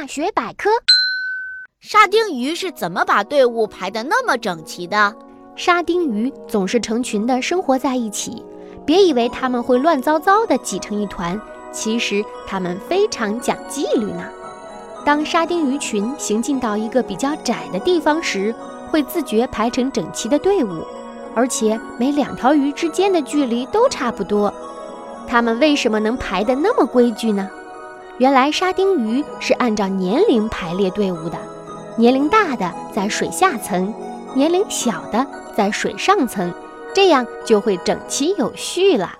[0.00, 0.70] 大学百科：
[1.80, 5.12] 沙丁鱼是怎么把队伍排得那么整齐的？
[5.56, 8.44] 沙丁鱼总是成群的生活在一起，
[8.86, 11.36] 别以为它们会乱糟糟的挤成一团，
[11.72, 14.24] 其实它们非常讲纪律呢。
[15.04, 18.54] 当沙丁鱼群行进到一个比较窄的地方时，
[18.92, 20.86] 会自觉排成整齐的队伍，
[21.34, 24.54] 而且每两条鱼之间的距离都差不多。
[25.26, 27.50] 它们为什么能排得那么规矩呢？
[28.18, 31.38] 原来沙丁鱼是按照年龄排列队伍的，
[31.96, 33.94] 年龄大的在水下层，
[34.34, 35.24] 年龄小的
[35.56, 36.52] 在水上层，
[36.92, 39.12] 这样就会整齐有序了。